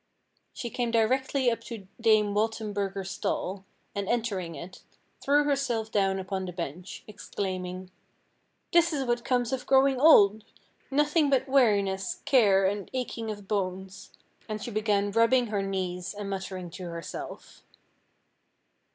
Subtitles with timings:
[0.51, 4.81] She came directly up to dame Waltenburger's stall, and entering it,
[5.21, 7.91] threw herself down upon the bench, exclaiming:
[8.73, 10.43] "This is what comes of growing old,
[10.89, 14.09] nothing but weariness, care, and aching of bones,"
[14.49, 17.61] and she began rubbing her knees and muttering to herself.